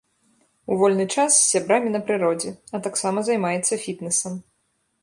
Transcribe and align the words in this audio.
У 0.71 0.77
вольны 0.83 1.05
час 1.15 1.31
з 1.35 1.43
сябрамі 1.51 1.93
на 1.93 2.01
прыродзе, 2.09 2.55
а 2.79 2.83
таксама 2.89 3.17
займаецца 3.31 3.81
фітнэсам. 3.85 4.33